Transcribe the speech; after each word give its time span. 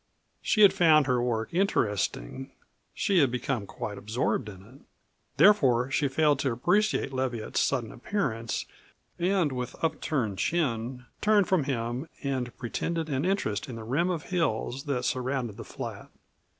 She 0.41 0.61
had 0.61 0.73
found 0.73 1.05
her 1.05 1.21
work 1.21 1.53
interesting; 1.53 2.53
she 2.91 3.19
had 3.19 3.29
become 3.29 3.67
quite 3.67 3.99
absorbed 3.99 4.49
in 4.49 4.63
it. 4.65 4.81
Therefore 5.37 5.91
she 5.91 6.07
failed 6.07 6.39
to 6.39 6.51
appreciate 6.51 7.13
Leviatt's 7.13 7.59
sudden 7.59 7.91
appearance, 7.91 8.65
and 9.19 9.51
with 9.51 9.75
uptilted 9.83 10.39
chin 10.39 11.05
turned 11.21 11.47
from 11.47 11.65
him 11.65 12.09
and 12.23 12.57
pretended 12.57 13.09
an 13.09 13.25
interest 13.25 13.69
in 13.69 13.75
the 13.75 13.83
rim 13.83 14.09
of 14.09 14.23
hills 14.23 14.85
that 14.85 15.05
surrounded 15.05 15.57
the 15.57 15.63
flat. 15.63 16.09